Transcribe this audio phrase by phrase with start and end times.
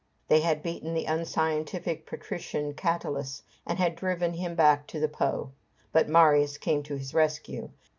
[0.29, 5.51] They had beaten the unscientific patrician Catulus, and had driven him back on the Po.
[5.91, 7.69] But Marius came to his rescue.